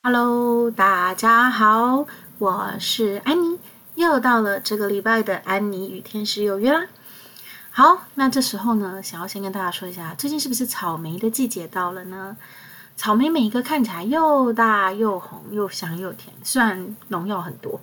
[0.00, 2.06] Hello，大家好，
[2.38, 3.58] 我是安妮，
[3.96, 6.86] 又到了这个礼拜的安妮与天使有约啦。
[7.70, 12.36] 好，那这时候呢，想要先跟大家说一下，最近是不是草莓的季节到了呢？
[12.96, 17.80] 草莓每一个看起来又大又红又香又甜，虽然农药很多，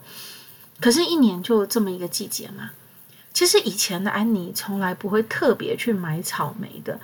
[0.79, 2.71] 可是一年就这么一个季节嘛。
[3.33, 6.97] 其实以前的安妮从来不会特别去买草莓的，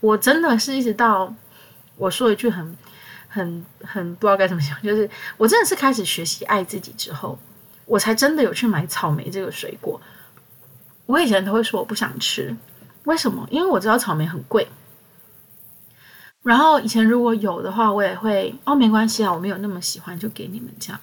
[0.00, 1.34] 我真的是一直到
[1.96, 2.76] 我说一句很。
[3.28, 7.38] 很很不知道该怎么讲，就是我真的是开始学习爱自己之后，
[7.86, 10.00] 我才真的有去买草莓这个水果。
[11.06, 12.56] 我以前都会说我不想吃，
[13.04, 13.46] 为什么？
[13.50, 14.68] 因为我知道草莓很贵。
[16.42, 21.00] 然后以前如果有的话，我也会哦，没关系啊，我没有那么喜欢，就给你们这样。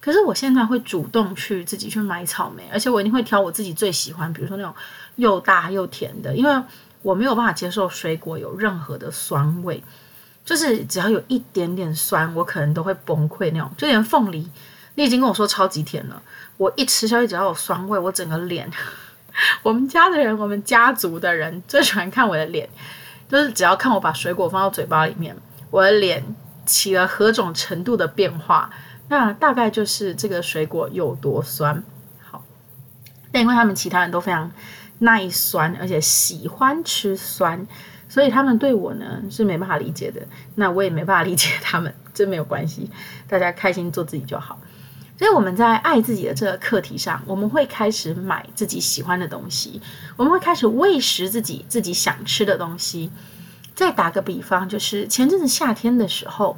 [0.00, 4.72] 可是我现在会主动去自己去买草莓，而且我一定会挑我自己最喜欢，比如说那种
[5.16, 6.62] 又大又甜的，因为
[7.02, 9.82] 我没有办法接受水果有任何的酸味。
[10.46, 13.68] 就是只要有一点点酸，我可能都会崩溃那种。
[13.76, 14.48] 就连凤梨，
[14.94, 16.22] 你已经跟我说超级甜了，
[16.56, 18.70] 我一吃下去只要有酸味，我整个脸，
[19.64, 22.68] 我们家的人，我们家族的人最喜欢看我的脸，
[23.28, 25.36] 就是只要看我把水果放到嘴巴里面，
[25.72, 26.22] 我的脸
[26.64, 28.70] 起了何种程度的变化，
[29.08, 31.82] 那大概就是这个水果有多酸。
[32.22, 32.44] 好，
[33.32, 34.52] 但因为他们其他人都非常
[35.00, 37.66] 耐酸，而且喜欢吃酸。
[38.16, 42.90] 所以他们对我呢是没办法理解的，那我也没办法理解他们，这没有关系，
[43.28, 44.58] 大家开心做自己就好。
[45.18, 49.82] 所以我们在爱自己的这个课题上，我们会开始买自己喜欢的东西，
[50.16, 53.10] 我们会开始喂食自己自己想吃的东西。
[53.74, 56.56] 再打个比方，就是前阵子夏天的时候，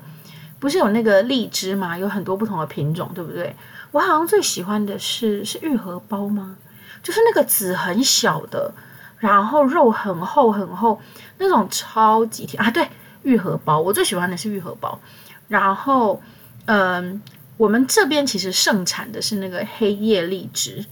[0.60, 1.98] 不是有那个荔枝吗？
[1.98, 3.56] 有很多不同的品种，对不对？
[3.90, 6.54] 我好像最喜欢的是是玉荷包吗？
[7.02, 8.72] 就是那个籽很小的。
[9.18, 11.00] 然后肉很厚很厚，
[11.38, 12.70] 那种超级甜啊！
[12.70, 12.88] 对，
[13.22, 15.00] 玉荷包，我最喜欢的是玉荷包。
[15.48, 16.22] 然后，
[16.66, 17.20] 嗯，
[17.56, 20.86] 我们这边其实盛产的是那个黑叶荔枝，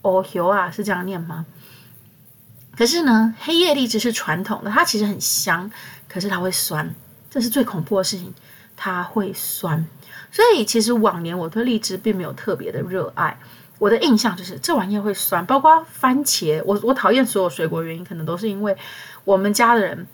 [0.00, 1.44] 哦哟啊，是这样念吗？
[2.76, 5.70] 可是呢，黑叶荔枝是传统的，它其实很香，
[6.08, 6.94] 可是它会酸，
[7.30, 8.32] 这是最恐怖的事情，
[8.76, 9.86] 它会酸。
[10.32, 13.38] 所以其实往年我对荔枝并没有特别的热爱。
[13.78, 16.62] 我的印象就是这玩意儿会酸，包括番茄。
[16.64, 18.74] 我我讨厌所有水果原因，可能都是因为
[19.24, 20.06] 我们家的人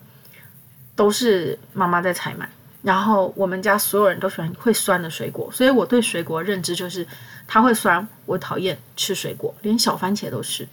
[0.97, 2.49] 都是妈妈在采买，
[2.83, 7.07] 然后我们家所有人都喜欢会酸的水果，所以我对水果认知就是
[7.47, 10.67] 它会酸，我讨厌吃水果，连小番茄都是。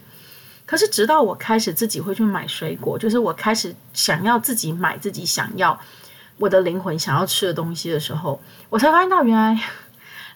[0.64, 5.78] 可是直到我开始自己会去买水果，就是我开始想要自己买自己想要
[6.38, 9.60] 我的灵魂想要吃的东西的时候，我才发现到原来。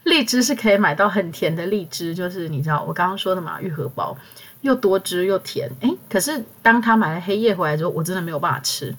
[0.04, 4.16] 荔枝是可以买到很甜的荔枝，就是你知道我刚刚说的嘛，玉荷包
[4.62, 5.70] 又多汁又甜。
[5.80, 8.94] 诶，可是当他买了黑夜回来之后，我真的没有办法吃。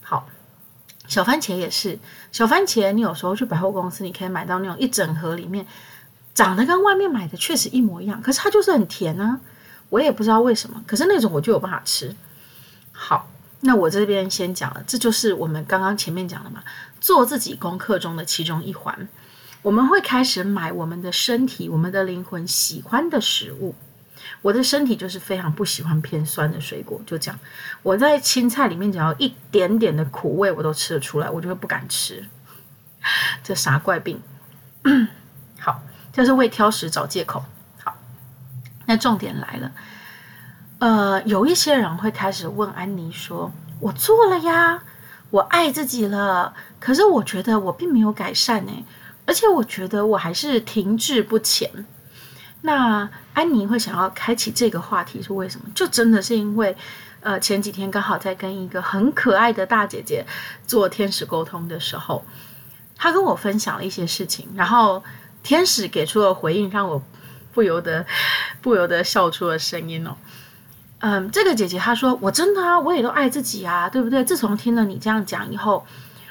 [0.00, 0.28] 好，
[1.08, 1.98] 小番茄也是，
[2.30, 5.66] 小番茄你有时候去百货公司，你可以买到那种一整盒里面
[6.34, 9.40] 长得跟外面买的确实一模一样，可是它就是很甜啊，
[9.88, 10.84] 我也不知道为什么。
[10.86, 12.14] 可是那种我就有办法吃。
[12.92, 13.28] 好，
[13.60, 16.62] 那我这边先讲了，这就是我们刚刚前面讲的嘛，
[17.00, 19.08] 做自己功课中的其中一环。
[19.64, 23.74] 我们会开始买我们的身体、我们的灵魂喜欢的食物。
[24.42, 27.40] 我的身体就是非常不喜欢偏酸的水果，就这样。
[27.82, 32.28] 我在青菜里面只要一点点的苦味，我都吃得出来，我就会不敢吃。
[33.42, 34.20] 这啥怪病？
[35.58, 35.80] 好，
[36.12, 37.42] 这是为挑食找借口。
[37.82, 37.96] 好，
[38.84, 39.72] 那重点来了。
[40.80, 44.82] 呃，有一些人会开始问安妮说：“我做了呀，
[45.30, 48.84] 我爱自己了，可是我觉得我并没有改善呢。”
[49.26, 51.70] 而且我觉得我还是停滞不前。
[52.62, 55.66] 那安妮会想要开启这个话题是为什么？
[55.74, 56.74] 就真的是因为，
[57.20, 60.24] 呃，前几天刚好在跟一个很可爱的大姐姐
[60.66, 62.24] 做天使沟通的时候，
[62.96, 65.04] 她跟我分享了一些事情，然后
[65.42, 67.02] 天使给出了回应，让我
[67.52, 68.06] 不由得
[68.62, 70.16] 不由得笑出了声音哦。
[71.00, 74.24] 嗯，这个姐姐她说：“我真的啊，我也都爱自己啊，对不对？
[74.24, 75.84] 自从听了你这样讲以后，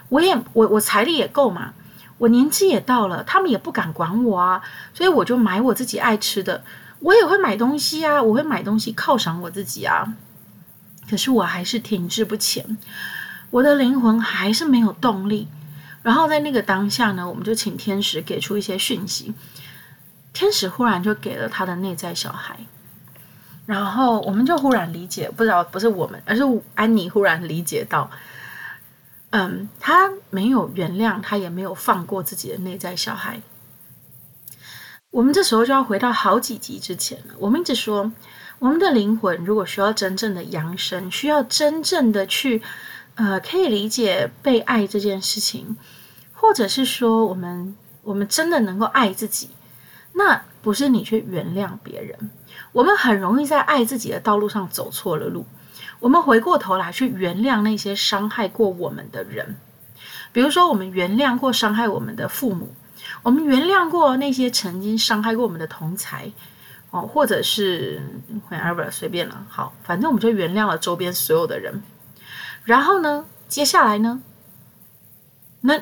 [0.10, 1.76] 我也我我财力也够嘛。”
[2.18, 4.62] 我年纪也到了，他们也不敢管我啊，
[4.94, 6.64] 所以我就买我自己爱吃的。
[7.00, 10.14] 我也会买东西啊，我会买东西犒赏我自己啊。
[11.10, 12.78] 可是我还是停滞不前，
[13.50, 15.48] 我的灵魂还是没有动力。
[16.02, 19.34] 然后在那个当下呢，我们就请天使给出一些讯息。
[20.32, 22.58] 天使忽然就给了他的内在小孩，
[23.66, 26.42] 然后我们就忽然理解，不知道不是我们，而是
[26.76, 28.10] 安妮忽然理解到。
[29.36, 33.42] 嗯，他没有原谅，他也没有放过自己的内在小孩。
[35.10, 37.34] 我们这时候就要回到好几集之前了。
[37.40, 38.12] 我们一直说，
[38.60, 42.62] 我们的灵魂如果需要真正的扬升，需要真正的去，
[43.16, 45.78] 呃，可以理解被爱这件事情，
[46.34, 49.50] 或者是说我们我们真的能够爱自己，
[50.14, 52.30] 那不是你去原谅别人，
[52.72, 55.44] 我们很容易在爱自己的道路上走错了路。
[56.04, 59.56] 我们回过头来去原谅那些伤害过我们的人，
[60.34, 62.76] 比如说我们原谅过伤害我们的父母，
[63.22, 66.30] 我们原谅过那些曾经伤害过我们的同才，
[66.92, 68.02] 哦，或者是
[68.50, 71.82] whatever 随便了，好，反正我们就原谅了周边所有的人。
[72.66, 74.22] 然后呢，接下来呢，
[75.62, 75.80] 那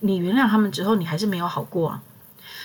[0.00, 2.02] 你原谅他们之后，你还是没有好过啊，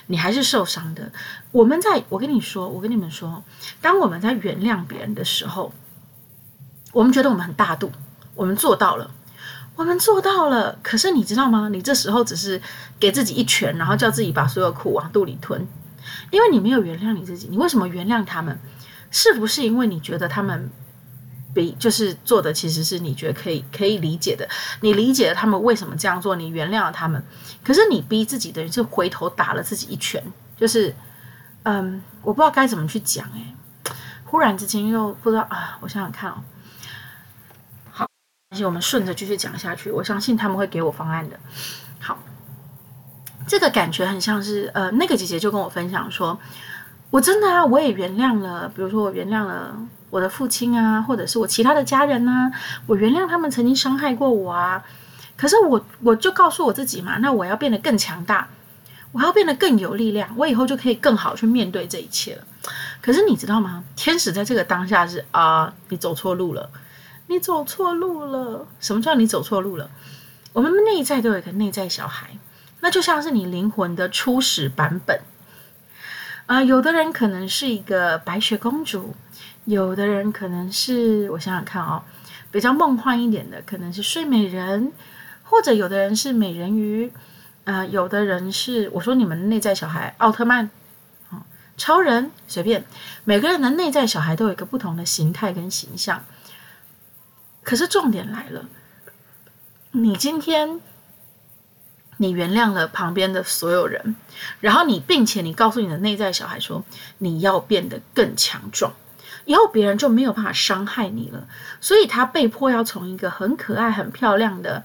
[0.07, 1.11] 你还是受伤的。
[1.51, 3.43] 我们在，我跟你说，我跟你们说，
[3.79, 5.71] 当我们在原谅别人的时候。
[6.95, 7.91] 我们觉得我们很大度，
[8.35, 9.11] 我们做到了，
[9.75, 10.79] 我们做到了。
[10.81, 11.67] 可是你知道吗？
[11.67, 12.61] 你这时候只是
[12.97, 15.67] 给自己一拳，然后叫自己把所有苦往肚里吞，
[16.31, 17.49] 因为你没有原谅你自己。
[17.51, 18.57] 你为什么原谅他们？
[19.11, 20.71] 是不是因为你觉得他们
[21.53, 24.47] 比就是做的其实是你觉得可以可以理解的？
[24.79, 27.21] 你理解了他们为什么这样做，你原谅了他们。
[27.61, 30.23] 可是你逼自己的，就回头打了自己一拳。
[30.55, 30.95] 就是，
[31.63, 33.25] 嗯，我不知道该怎么去讲。
[33.33, 33.53] 诶，
[34.23, 36.35] 忽然之间又不知道啊，我想想看哦。
[38.63, 41.39] 我们顺着继续讲下去，我相信他们会给我方案的。
[41.99, 42.19] 好，
[43.47, 46.39] 这个感觉很像是呃，那个姐姐就跟我分享说，
[47.09, 49.75] 我真的啊，我也原谅了，比如说我原谅了
[50.11, 52.51] 我的父亲啊，或者是我其他的家人啊，
[52.85, 54.83] 我原谅他们曾经伤害过我啊。
[55.35, 58.47] 可是我我就告诉我自己嘛，那我要变得更强大，
[59.11, 62.43] 我要变得更有力量，我以后就可以更好去面对这一切了。
[63.01, 63.83] 可是你知道吗？
[63.95, 66.69] 天使在这个当下是啊，你走错路了。
[67.27, 68.67] 你走错路了。
[68.79, 69.89] 什么叫你走错路了？
[70.53, 72.37] 我们内在都有一个内在小孩，
[72.79, 75.19] 那就像是你灵魂的初始版本。
[76.45, 79.15] 啊、呃，有的人可能是一个白雪公主，
[79.65, 82.03] 有的人可能是我想想看哦，
[82.51, 84.93] 比较梦幻一点的，可能是睡美人，
[85.43, 87.11] 或者有的人是美人鱼，
[87.63, 90.69] 啊、呃，有的人是我说你们内在小孩，奥特曼，
[91.31, 91.43] 啊，
[91.75, 92.85] 超人，随便，
[93.23, 96.23] 每个人的内在小孩都有一个不同的形态跟形象。
[97.65, 98.65] 可是重点来了，
[99.91, 100.79] 你今天
[102.17, 104.15] 你原谅了旁边的所有人，
[104.59, 106.85] 然后你并且你告诉你的内在小孩说，
[107.17, 108.93] 你要变得更强壮，
[109.45, 111.47] 以后别人就没有办法伤害你了。
[111.81, 114.83] 所以他被迫要从一个很可爱、很漂亮的，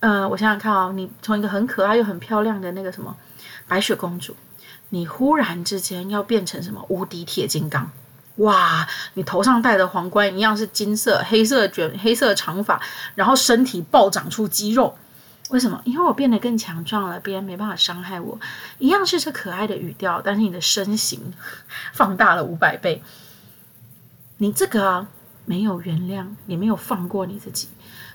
[0.00, 3.14] 呃，我想想看哦，你从一个很可爱又很漂亮的那个什么
[3.68, 4.34] 白雪公主，
[4.88, 7.92] 你忽然之间要变成什么无敌铁金刚。
[8.36, 8.86] 哇！
[9.14, 12.80] 你头上戴的皇冠一样是金色、黑色卷、黑色长发，
[13.14, 14.96] 然后身体暴长出肌肉。
[15.50, 15.80] 为什么？
[15.84, 18.38] 因为我变得更强壮了，别人没办法伤害我。
[18.78, 21.32] 一样是这可爱的语调，但是你的身形
[21.92, 23.02] 放大了五百倍。
[24.38, 25.06] 你这个啊，
[25.44, 27.68] 没有原谅，你没有放过你自己，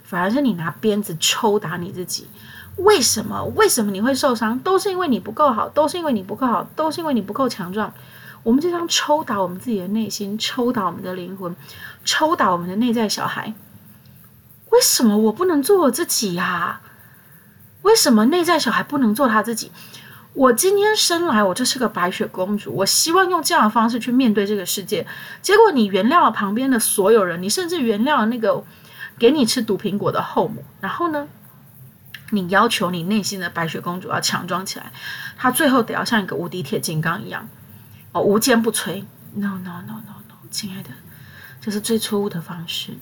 [0.03, 2.27] 反而是你拿鞭子抽打你自己。
[2.75, 3.45] 为什么？
[3.56, 4.59] 为什么你会受伤？
[4.59, 7.91] 都是因为你不够好，都是因为你不够好，都是因为你不够强壮。
[8.44, 11.56] 我们就像抽打我们自己的内心，抽打我们的灵魂，
[12.04, 13.54] 抽打我们的内在小孩。
[14.72, 16.82] 为什么我不能做我自己呀、
[17.82, 19.72] 为什么内在小孩不能做他自己？
[20.34, 25.06] 我今天生来我就是个白雪公主，我希望用这样的方式去面对这个世界。
[25.42, 28.64] 结果你原谅了旁边的所有人，你甚至原谅了那个
[29.20, 30.64] 给你吃毒苹果的后母。
[30.80, 31.28] 然后呢，
[32.30, 34.94] 你要求你内心的白雪公主要强壮起来，
[35.38, 37.50] 她最后得要像一个无敌铁金刚一样。
[38.11, 39.03] 哦，无坚不摧
[39.35, 40.89] ！No No No No No，亲爱的，
[41.61, 42.94] 这是最错误的方式。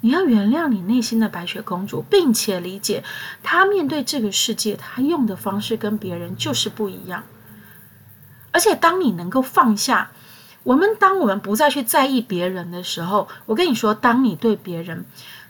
[0.00, 3.02] 你要原谅你内心的白雪公主，并且理解
[3.42, 7.24] 她面对这个世界，她用的方式跟别人就是不一样。
[8.52, 10.10] 而且，当你能够放下，
[10.62, 15.04] 我们当我们不再去在意别人的时候，我跟你说，当你对别人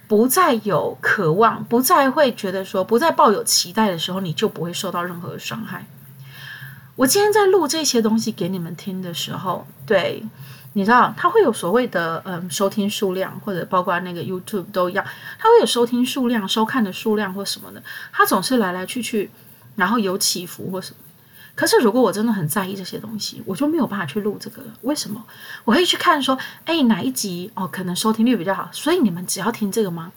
[0.08, 5.86] 不再有渴望，不再会觉得说，不再抱有期待的时候，你就不会受到任何的伤害。
[6.96, 10.22] 我今天在录这些东西给你们听的时候，对，
[10.72, 15.04] 你知道，它会有所谓的嗯收听数量，或者包括那个 YouTube 都一样，
[15.38, 19.30] 它会有收听数量、收看的数量或什么的，它总是来来去去，
[19.74, 20.96] 然后有起伏或什么。
[21.54, 24.68] 可是如果我真的很在意这些东西，我就没有办法去录这个了。
[24.80, 25.22] 为什么？
[25.64, 30.12] 我会去看说，哎，哪一集哦，可能收听率比较好，所以你们只要听这个吗？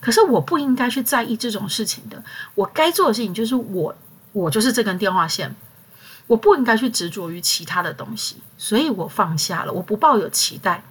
[0.00, 2.22] 可是我不应该去在意这种事情的。
[2.54, 3.94] 我该做的事情就是我，
[4.32, 5.54] 我就是这根电话线。
[6.26, 9.72] 我不应该去执着于其他的东西，所以我放下了。
[9.72, 10.82] 我不抱有期待，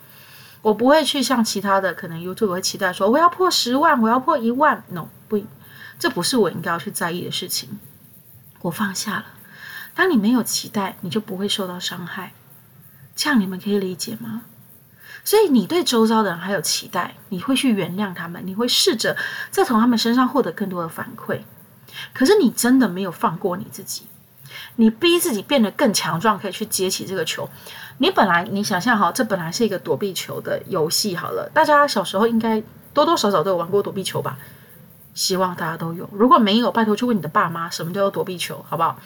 [0.62, 4.84] 我不会去像其他的可能 YouTube 会期待说我要破十万，我要破一万。
[4.90, 5.44] No，不，
[6.00, 7.80] 这不是我应该要去在意的事情。
[8.62, 9.26] 我放下了。
[9.94, 12.34] 当你没有期待，你就不会受到伤害。
[13.16, 14.44] 这样你们可以理解吗？
[15.24, 19.18] 所以你对周遭的人还有期待，你会去原谅他们，你会试着
[19.50, 21.42] 再从他们身上获得更多的反馈。
[22.14, 24.04] 可是你真的没有放过你自己，
[24.78, 27.50] 你逼自己变得更强壮，可以去接起这个球。
[27.98, 32.62] 你本来你想象好，这本来是一个躲避球的游戏，好了，大家小时候应该
[32.94, 34.38] 多多少少都有玩过躲避球吧？
[35.14, 36.10] 希望大家都有。
[36.12, 39.00] 如果没有，拜托去问你的爸妈，什么叫做躲避球，好不好？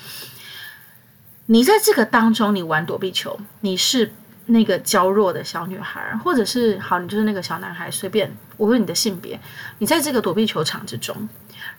[1.46, 4.12] 你在这个当中，你玩躲避球，你是
[4.48, 9.40] 那个娇弱的小女孩，或者是好，你就是那个小男孩，随便，无论你的性别，
[9.78, 11.30] 你在这个躲避球场之中，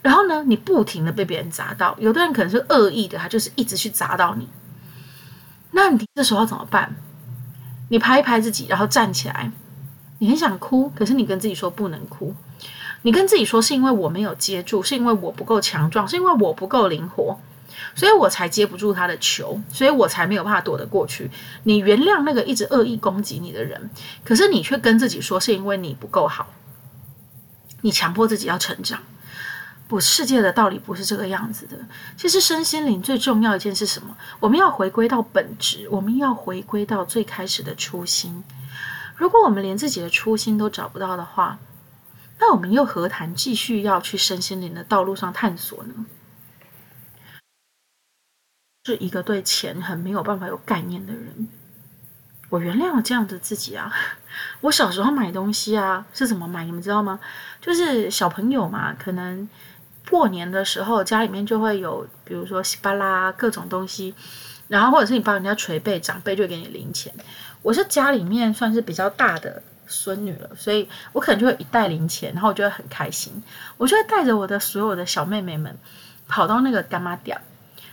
[0.02, 4.48] 然后呢，你不停的被别人砸到，有的人可能是恶意的，他就是一直去砸到你。
[5.72, 6.96] 那你这时候怎么办？
[7.88, 9.52] 你拍一拍自己，然后站起来。
[10.18, 12.34] 你很想哭，可是你跟自己说不能哭。
[13.02, 17.38] 你跟自己说是因为我没有接住，是因为我不够强壮，是因为我不够灵活，
[17.94, 21.30] 所以我才接不住他的球，所以我才没有办法躲得过去。
[21.62, 23.90] 你原谅那个一直恶意攻击你的人，
[24.22, 26.48] 可是你却跟自己说是因为你不够好。
[27.80, 29.00] 你强迫自己要成长。
[29.90, 31.76] 不，世界的道理不是这个样子的。
[32.16, 34.16] 其实身心灵最重要一件是什么？
[34.38, 38.44] 我们要回归到本质，我们要回归到最开始的初心。
[39.16, 41.58] 如果我们连自己的初心都找不到的话，
[42.38, 46.06] 那我们又何谈继续要去身心灵的道路上探索呢？
[48.84, 51.48] 是一个对钱很没有办法有概念的人。
[52.48, 53.92] 我原谅了这样的自己啊！
[54.62, 56.64] 我小时候买东西啊是怎么买？
[56.64, 57.18] 你们知道吗？
[57.60, 59.48] 就是小朋友嘛，可能。
[60.10, 64.12] 过年的时候，家里面就会有，比如说稀巴拉各种东西，
[64.66, 67.14] 然后或者是你帮人家捶背，长辈就会给你零钱。
[67.62, 73.42] 我是家里面算是比较大的孙女了，所以我可能就会一袋零钱，然后我就会很开心，
[73.76, 75.78] 我就会带着我的所有的小妹妹们
[76.26, 77.40] 跑到那个干妈店，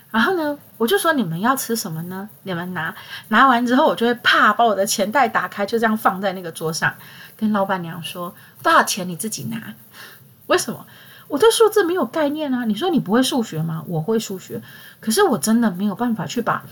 [0.09, 2.29] 然后呢，我就说你们要吃什么呢？
[2.43, 2.95] 你们拿，
[3.27, 6.95] 拿完之后，我就会啪把我的钱袋打开，就这样放在那个桌上，
[7.35, 8.33] 跟老板娘说
[8.63, 9.73] 多少钱你自己拿。
[10.47, 10.85] 为什么？
[11.27, 12.63] 我对数字没有概念啊！
[12.65, 13.83] 你说你不会数学吗？
[13.87, 14.61] 我会数学，
[14.99, 16.63] 可是我真的没有办法去把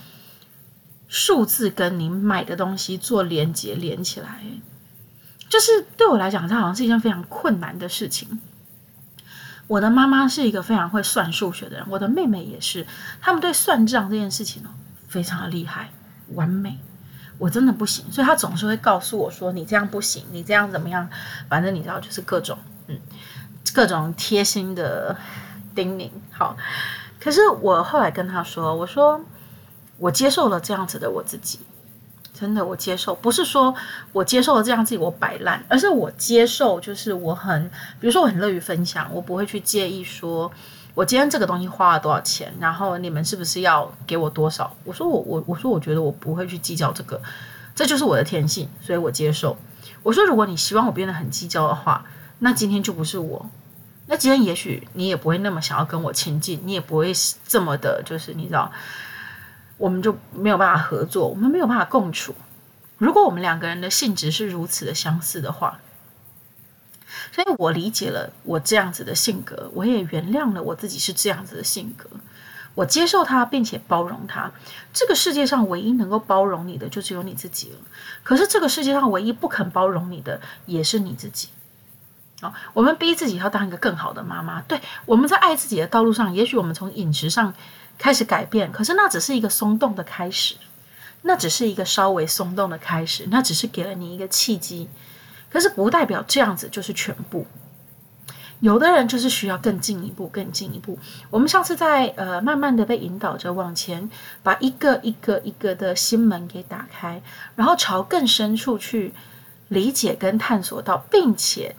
[1.08, 4.42] 数字跟你买的东西做连接连起来。
[5.50, 8.40] 就是对我来讲，这好像是一件非常困难的事情。
[9.68, 12.86] 我的妈妈是一个非常会算数学的人，我的妹妹也是，
[13.20, 14.70] 他们对算账这件事情哦，
[15.08, 15.92] 非常的厉害，
[16.34, 16.78] 完美。
[17.38, 21.10] 我真的不行，所以她总是会告诉我说：“你这样不行，你这样怎么样？”
[21.50, 22.58] 反正你知道，就是各种
[22.88, 22.98] 嗯。
[23.74, 25.16] 各种贴心的
[25.74, 26.56] 叮咛，好。
[27.20, 29.20] 可是我后来跟他说：“我说
[29.98, 31.60] 我接受了这样子的我自己，
[32.34, 33.74] 真的我接受，不是说
[34.12, 37.68] 我接受了这样自己我摆烂，而是我接受，就是我很，
[38.00, 40.52] 比如说我很乐于分享，我不会去介意说
[40.94, 44.72] 我今天这个东西花了多少钱，然后你们是不是要给我多少？
[44.84, 47.20] 我说我我我说我觉得我不会去计较这个，
[47.74, 49.58] 这就是我的天性，所以我接受。
[50.04, 52.06] 我说如果你希望我变得很计较的话，
[52.40, 53.50] 那今天就不是我。”
[54.08, 57.12] 那今天也许你也不会那么想要跟我亲近，你也不会
[57.48, 58.72] 这么的，就是你知道，
[59.78, 62.36] 我们就没有办法合作，我们没有办法共处。
[63.00, 65.80] 如果我们两个人的性质是如此的相似的话，
[67.32, 72.08] 所以我理解了我这样子的性格，我也原谅了我自己是这样子的性格，
[72.76, 74.52] 我接受他，并且包容他。
[74.94, 77.78] 这个世界上唯一能够包容你的，就只有你自己了。
[78.22, 81.50] 可是这个世界上唯一不肯包容你的，也是你自己。
[82.74, 84.62] 我们逼自己要当一个更好的妈妈。
[84.62, 87.54] 对，我们在爱自己的道路上，也许我们从饮食上
[87.98, 90.56] 开始改变，可是那只是一个松动的开始，
[91.22, 94.90] 那只是一个稍微松动的开始，那只是给了你一个契机，
[95.50, 97.48] 可是不代表这样子就是全部。
[98.62, 100.98] 有的人就是需要更进一步，更进一步。
[101.30, 104.10] 我们上次在呃，慢慢的被引导着往前，
[104.44, 107.22] 把一个一个一个的心门给打开，
[107.56, 109.14] 然后朝更深处去
[109.68, 111.76] 理解跟探索到，并且。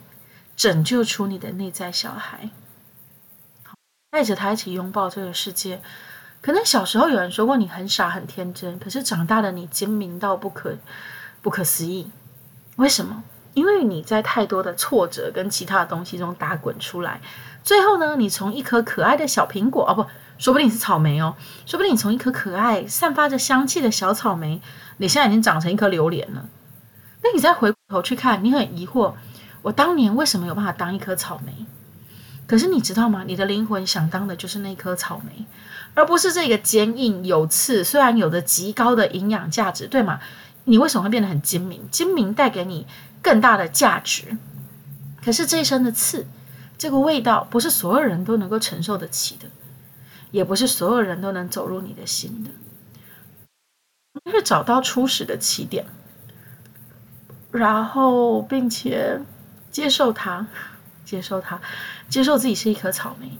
[0.57, 2.49] 拯救出你的内在小孩，
[4.09, 5.81] 带着他一起拥抱这个世界。
[6.41, 10.75] 可能小时候有人说过你很傻很天真，可是长大的你精明到不可
[11.43, 12.09] 不可思议。
[12.77, 13.23] 为什么？
[13.53, 17.21] 因为你在太多的挫折跟其他的东西中打滚出来，
[17.63, 20.05] 最后呢，你从一颗可爱的小苹果哦，不，
[20.39, 21.35] 说不定是草莓哦，
[21.67, 24.59] 说不定你从一颗可爱、散发着香气的小草莓，
[24.97, 26.49] 你现在已经长成一颗榴莲了。
[27.23, 29.13] 那你再回头去看，你很疑惑。
[29.67, 31.65] 我当年为什么有办法当一颗草莓？
[32.45, 33.25] 可是你知道吗？
[33.27, 35.45] 你的灵魂想当的就是那颗草莓，
[35.93, 40.21] 而不是这个坚硬有刺，虽然有着极高的营养价值，对吗？
[40.63, 41.85] 你为什么会变得很精明？
[41.91, 42.87] 精明带给你
[43.21, 44.37] 更大的价值。
[45.21, 46.25] 可是这一身的刺，
[46.77, 49.47] 这个味道，不是所有人都能够承受得起的，
[50.31, 52.51] 也不是所有人都能走入你的心的。
[54.23, 55.85] 你会找到初始的起点，
[57.51, 59.19] 然后并且。
[59.71, 60.47] 接受它，
[61.05, 61.59] 接受它，
[62.09, 63.37] 接受自己是一颗草莓，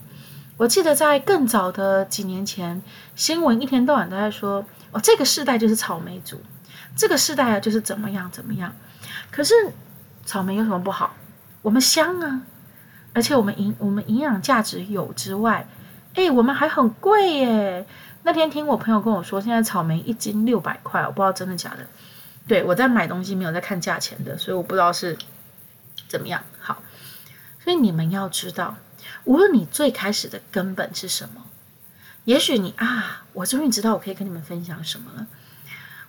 [0.57, 2.81] 我记得在更早的几年前，
[3.15, 6.41] 新闻一天到晚都在说：“哦，这个世代就是草莓族，
[6.95, 8.73] 这个世代啊就是怎么样怎么样。”
[9.31, 9.53] 可是
[10.25, 11.15] 草莓有什么不好？
[11.61, 12.41] 我们香啊，
[13.13, 15.67] 而且我们营我们营养价值有之外，
[16.13, 17.85] 哎，我们还很贵耶。
[18.23, 21.87] 那天听我朋友跟我说，现在草莓一斤六百块，我不知道真的假的。
[22.47, 25.17] 对，我在买东西没有在看价钱的，所以我不知道是
[26.07, 26.43] 怎么样。
[26.59, 26.81] 好，
[27.63, 28.77] 所以你们要知道。
[29.23, 31.45] 无论你最开始的根本是什么，
[32.25, 35.27] 也许你啊，我终于知道我可以跟你们分享什么了。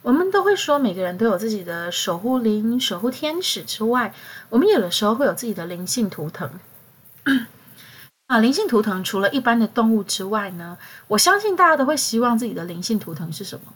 [0.02, 4.14] 我们都会说每个人都有自己的守护灵、守护天使之外，
[4.48, 6.50] 我们有的时候会有自己的灵性图腾。
[8.26, 10.78] 啊，灵性图腾除了一般的动物之外呢，
[11.08, 13.72] 我相信大家都会希望自己的灵性图腾是什么？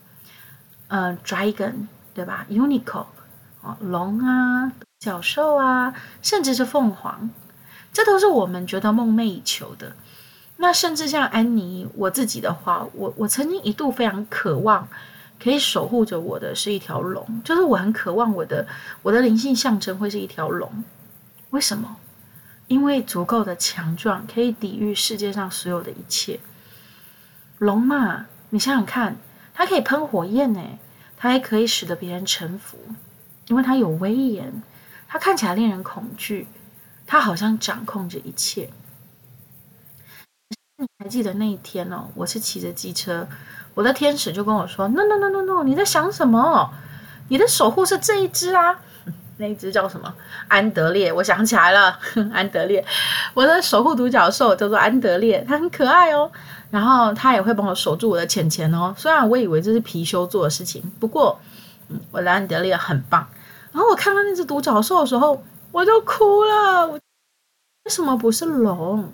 [0.88, 3.06] 呃，Dragon 对吧？Unicorn
[3.80, 7.30] 龙啊，角兽啊，甚至是凤凰。
[7.92, 9.92] 这都是我们觉得梦寐以求的。
[10.56, 14.88] 那甚至像安妮，我自己的话，我我曾经一度非常渴望
[15.42, 18.66] 可以守护着我的是一条龙，就是我很渴望我的
[19.02, 20.84] 我的灵性象征会是一条龙。
[21.50, 21.96] 为什么？
[22.68, 26.40] 因为足够的强壮，可以抵御世界上所有的一切。
[27.58, 29.16] 龙嘛，你想想看，
[29.52, 30.60] 它可以喷火焰呢，
[31.16, 32.78] 它还可以使得别人臣服，
[33.48, 34.62] 因为它有威严，
[35.08, 36.46] 它看起来令人恐惧。
[37.04, 38.70] 他好像掌控着一切。
[40.78, 42.08] 你还记得那一天哦？
[42.14, 43.28] 我是骑着机车，
[43.74, 46.72] 我的天使就跟我说：“No No No No No，你在想什么？
[47.28, 48.80] 你的守护是这一只啊，
[49.36, 50.14] 那一只叫什么？
[50.48, 51.12] 安德烈。
[51.12, 51.98] 我想起来了，
[52.32, 52.82] 安德烈。
[53.34, 56.30] 我的守护独角兽叫做安德烈，它很可爱哦。
[56.70, 58.94] 然后它也会帮我守住我的钱钱哦。
[58.96, 61.38] 虽然我以为这是貔貅做的事情，不过，
[61.92, 63.28] 嗯，我的安德烈很棒。
[63.70, 65.44] 然后我看到那只独角兽的时候。
[65.72, 69.10] 我就哭了，我为什么不是龙？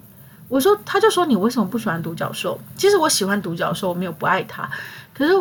[0.48, 2.58] 我说，他就说你为什么不喜欢独角兽？
[2.76, 4.68] 其实我喜欢独角兽，我没有不爱它。
[5.14, 5.32] 可是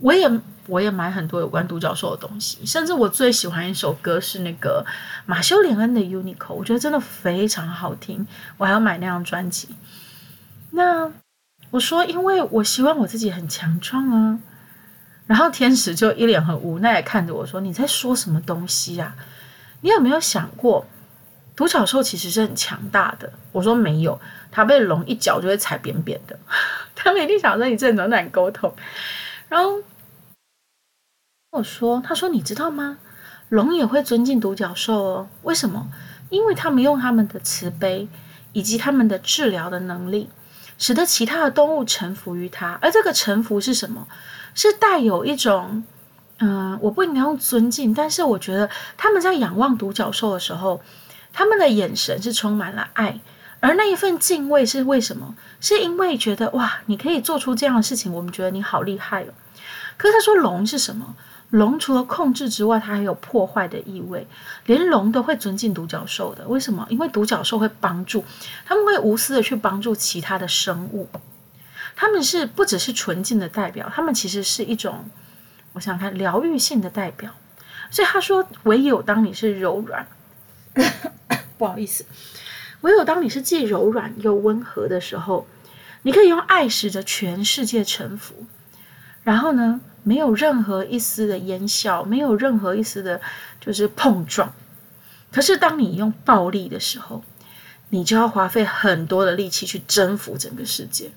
[0.00, 0.26] 我也
[0.66, 4.82] 我也买很多有关独角兽的东西，甚至我最喜欢一首歌是那个
[5.26, 8.26] 马修·连恩的《Unico》，我觉得真的非常好听，
[8.56, 9.68] 我还要买那张专辑。
[10.70, 11.12] 那
[11.68, 14.40] 我说，因为我希望我自己很强壮啊。
[15.28, 19.14] 然后天使就一脸很无奈看着我说：“你在说什么东西呀？”
[19.82, 20.84] 你有没有想过，
[21.54, 23.32] 独角兽其实是很强大的？
[23.52, 24.18] 我说没有，
[24.50, 26.36] 它被龙一脚就会踩扁扁的。
[26.96, 28.74] 他们一定想说你这怎么难沟通？
[29.48, 29.82] 然后
[31.50, 32.98] 我说，他说你知道吗？
[33.50, 35.28] 龙也会尊敬独角兽哦。
[35.42, 35.90] 为什么？
[36.30, 38.08] 因为他们用他们的慈悲
[38.52, 40.28] 以及他们的治疗的能力，
[40.78, 42.78] 使得其他的动物臣服于他。
[42.82, 44.08] 而这个臣服是什么？
[44.58, 45.84] 是带有一种。
[46.40, 50.80] 嗯，我不应该用尊敬，但是我觉得他们在仰望独角兽的时候，
[51.32, 53.18] 他们的眼神是充满了爱，
[53.58, 55.34] 而那一份敬畏是为什么？
[55.60, 59.34] 是因为觉得哇，你可以做出这样的事情，我们觉得你好厉害哦。
[59.96, 61.16] 可是他说龙是什么？
[61.50, 64.24] 龙除了控制之外，它还有破坏的意味，
[64.66, 66.46] 连龙都会尊敬独角兽的。
[66.46, 66.86] 为什么？
[66.88, 68.24] 因为独角兽会帮助，
[68.64, 71.08] 他们会无私的去帮助其他的生物，
[72.00, 75.10] 他们是不只是纯净的代表，他们其实是一种。
[75.72, 77.34] 我想看疗愈性的代表，
[77.90, 80.06] 所以他说：“唯有当你是柔软，
[81.58, 82.04] 不好意思，
[82.82, 85.48] 唯有当你是既柔软又温和的时候，
[86.02, 88.46] 你可以用爱使着全世界臣服。
[89.24, 93.20] 然后呢，没有任何一丝的烟硝，没有任何一丝的，
[93.60, 94.54] 就是碰撞。
[95.32, 97.24] 可是当你用暴力的时候，
[97.88, 101.10] 你就要花费很多的力气去征服整个世界，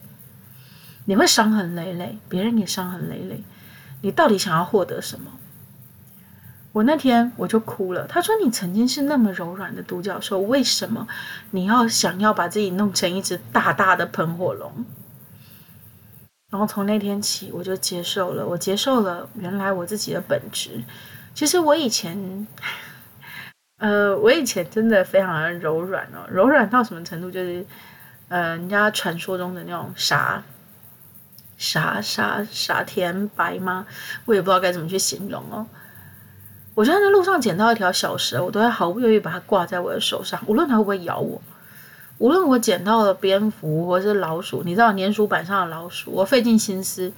[1.06, 3.44] 你会伤痕累累，别人也伤痕累累。”
[4.04, 5.32] 你到底想要获得什么？
[6.72, 8.08] 我那天我就哭了。
[8.08, 11.08] 他说：“你曾经是那么柔软的独角兽，为什么
[11.52, 14.86] 你要想要把自己弄成一只大大的喷火龙？”
[16.50, 18.48] 然后从那天起，我就接受了。
[18.48, 20.82] 我接受了原来我自己的本质。
[21.34, 22.48] 其实我以前，
[23.78, 27.30] 呃，我以前真的非常的柔软哦，柔软到什么程度？
[27.30, 27.66] 就是，
[28.30, 30.42] 呃，人家传说中的那种傻。
[31.62, 33.86] 傻傻傻甜白吗？
[34.26, 35.68] 我也不知道该怎么去形容哦。
[36.74, 41.40] 我就在路上捡到一条小蛇，我都会毫不犹豫把它挂在我的手上，无论它会不会咬我。
[42.18, 47.14] 无论我捡到了蝙蝠或是老鼠，你知道粘鼠板上的老鼠，我费尽心思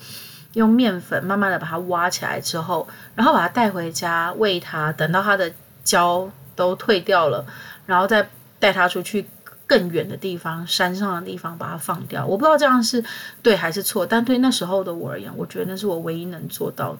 [0.51, 5.49] 用面粉慢慢的把它挖起来之后，然后把它带回家喂它，等到它的
[5.86, 7.45] 胶都退掉了，
[7.86, 8.27] 然后再
[8.60, 9.25] 带它出去。
[9.74, 12.24] 更远的地方，山上的地方，把它放掉。
[12.28, 13.04] 我不知道这样是
[13.42, 17.00] 对还是错，但对那时候的我而言，我觉得那是我唯一能做到的。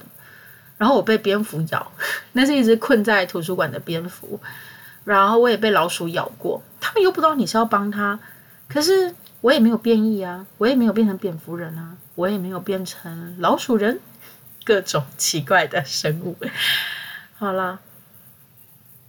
[0.80, 1.92] 然后我被蝙蝠咬，
[2.34, 4.40] 那是一只困在图书馆的蝙蝠。
[5.06, 8.20] 然后我也被老鼠咬过，他们又不知道你是要帮他，
[8.68, 14.00] 可是我也没有变异啊，我也没有变成蝙蝠人啊，我也没有变成老鼠人，
[14.66, 16.36] 各种奇怪的生物。
[17.36, 17.80] 好了，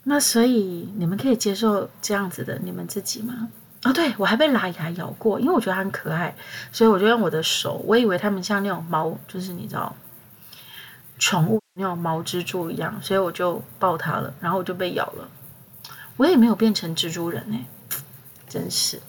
[0.05, 3.49] 那所以你们可以接受这样子的你们自己吗？
[3.85, 6.35] 哦，对，我还被拉牙咬过，因为我觉得它很可爱，
[6.73, 9.95] 所以我就用我的手，我以为它们像那种猫，就是你知道，
[11.19, 15.29] 宠物那种毛蜘蛛一样，所以我就抱它了，然后我就被咬了。
[16.17, 17.67] 我也没有变成蜘蛛人哎，
[18.49, 19.01] 真是。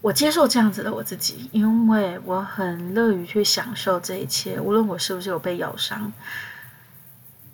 [0.00, 6.12] 我接受这样子的我自己，因为我很乐于去享受这一切，无论我是不是有被咬伤，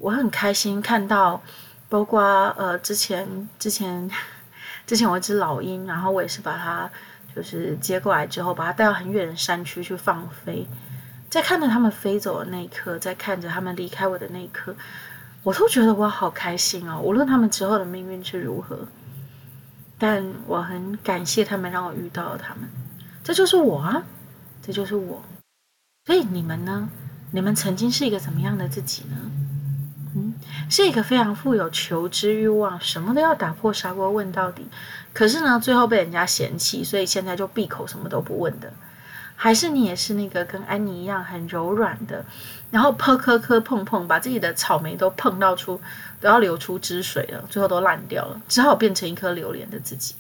[0.01, 1.43] 我很开心看到，
[1.91, 2.23] 包括
[2.57, 4.11] 呃之前之前
[4.87, 6.91] 之前有一只老鹰，然后我也是把它
[7.37, 10.67] 就是接过来之后，把它带到很远的山区去放飞，
[11.29, 14.75] 在看着它们飞走的那一刻，在看着它们离开我的那一刻，
[15.43, 18.79] 我都觉得我好开心哦，无论他们之后的命运是如何。
[19.99, 22.67] 但我很感谢他们，让我遇到了他们，
[23.23, 24.03] 这就是我啊，
[24.63, 25.23] 这就是我。
[26.07, 26.89] 所以你们呢？
[27.33, 29.17] 你们曾经是一个怎么样的自己呢？
[30.69, 34.67] 是一个非常富有求知欲望，什么都要打破砂锅问到底，
[35.13, 38.73] 可是呢，最后被人家嫌弃，所以现在就闭口什么都不问的。
[39.37, 42.25] 还是你也是那个跟安妮一样很柔软的，
[42.71, 45.81] 然后磕磕磕碰碰，把自己的草莓都碰到出
[46.21, 50.15] 都要流出汁水了，最后都烂掉了，只好变成一颗榴莲的自己。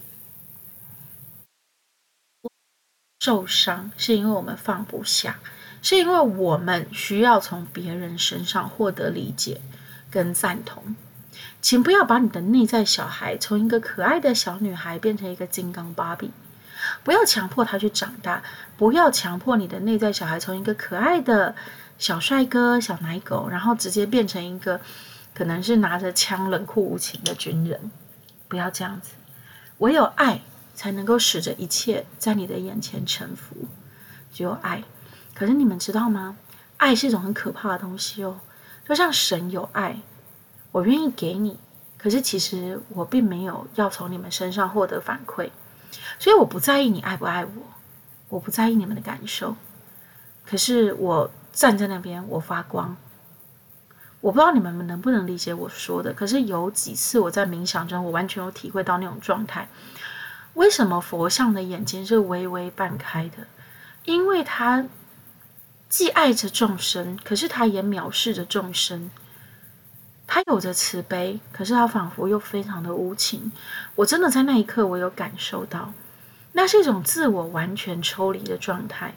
[3.20, 5.38] 受伤是因为我们放不下，
[5.83, 9.61] 是因为我们需要从别人身上获得理解
[10.11, 10.96] 跟赞同。
[11.62, 16.31] 请不要把你的内在小孩从一个可爱的小女孩变成一个金刚芭比。
[17.05, 18.42] 不要强迫他去长大，
[18.79, 21.55] 不要强迫你的内在小孩从一个可爱的
[21.99, 24.81] 小帅哥、小奶狗，然后直接变成一个
[25.35, 27.90] 可能是拿着枪冷酷无情的军人。
[28.49, 29.12] 不要这样子，
[29.79, 30.40] 唯有爱
[30.75, 33.68] 才能够使得一切在你的眼前臣服。
[34.33, 34.83] 只有爱，
[35.35, 36.37] 可是你们知道吗？
[36.79, 38.40] 爱是一种很可怕的东西哦。
[38.86, 40.00] 就像神有爱，
[40.72, 41.58] 我愿意给你，
[41.96, 45.50] 可是其实我并没有要从你们身上获得反馈。
[46.18, 47.50] 所以我不在意你爱不爱我，
[48.28, 49.56] 我不在意你们的感受。
[50.44, 52.96] 可是我站在那边，我发光。
[54.20, 56.12] 我不知道你们能不能理解我说的。
[56.12, 59.68] 可是有几次我在冥想中，我完全有体会到那种状态。
[60.54, 63.46] 为什么佛像的眼睛是微微半开的？
[64.04, 64.84] 因为他
[65.90, 69.11] 既爱着众生，可是他也藐视着众生。
[70.24, 73.50] 他有着慈悲，可是他仿佛又非常的无情。
[73.96, 75.92] 我真的在那一刻，我有感受到，
[76.53, 79.14] 那是一种自我完全抽离的状态。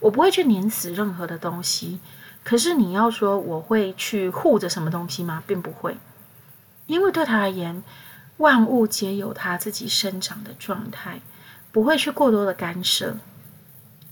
[0.00, 1.98] 我不会去碾死任何的东西，
[2.44, 5.42] 可是你要说我会去护着什么东西吗？
[5.46, 5.96] 并不会，
[6.84, 7.82] 因为对他而言，
[8.36, 11.22] 万物皆有他自己生长的状态，
[11.72, 13.16] 不会去过多的干涉。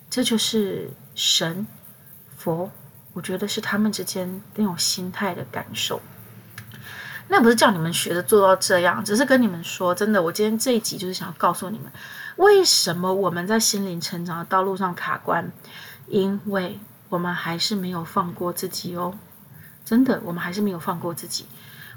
[0.08, 1.66] 这就是神
[2.48, 2.70] 佛，
[3.12, 6.00] 我觉得是他们之间那种心态的感受。
[7.28, 11.92] 那不是叫你们学着做到这样，只是跟你们说，真的，我今天这一集就是想要告诉你们，
[12.36, 15.52] 为什么我们在心灵成长的道路上卡关，
[16.06, 16.80] 因为
[17.10, 19.12] 我们还是没有放过自己哦，
[19.84, 21.44] 真的，我们还是没有放过自己。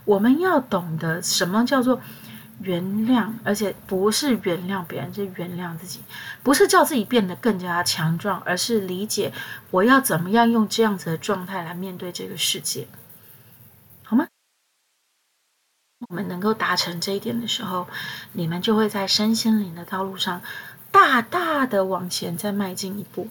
[0.04, 2.02] 我们要懂得什么叫做
[2.64, 6.02] 原谅，而且不是原谅别人，是原谅自己，
[6.44, 9.34] 不是叫自己变得更加强壮，而是理解
[9.72, 12.88] 我要怎么样用这样子的状态来面对这个世界。
[14.04, 14.28] 好吗
[16.10, 17.88] 我们能够达成这一点的时候，
[18.34, 20.42] 你们就会在身心灵的道路上
[20.92, 23.28] 大大的往前再迈进一步，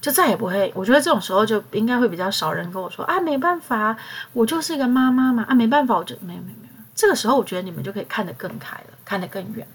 [0.00, 0.72] 就再也不会。
[0.76, 3.96] 我觉得这种时候就应该会比较少人跟我说啊，没办法，
[4.32, 6.69] 我就是一个妈妈嘛，啊，没办法，我就没有没有没有。
[7.00, 9.66] 这个时候，我觉得你们就可以看得更开了，看得更远，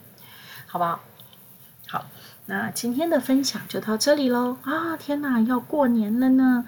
[0.68, 1.00] 好不好？
[1.88, 2.06] 好，
[2.46, 4.58] 那今天的分享就到这里喽。
[4.62, 6.68] 啊，天哪，要过年了呢。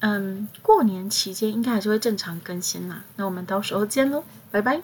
[0.00, 3.04] 嗯，过年期间应该还是会正常更新啦。
[3.16, 4.82] 那我们到时候见喽，拜拜。